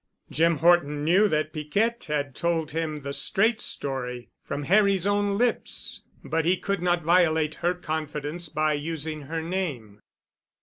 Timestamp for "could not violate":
6.57-7.53